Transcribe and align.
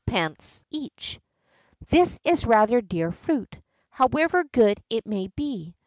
[XII 0.09 0.33
65] 0.71 1.19
This 1.89 2.19
is 2.23 2.43
rather 2.47 2.81
dear 2.81 3.11
fruit, 3.11 3.55
however 3.91 4.43
good 4.45 4.81
it 4.89 5.05
may 5.05 5.27
be. 5.27 5.75